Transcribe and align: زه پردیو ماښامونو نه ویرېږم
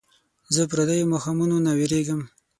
زه 0.53 0.61
پردیو 0.71 1.09
ماښامونو 1.13 1.55
نه 1.65 1.71
ویرېږم 1.77 2.21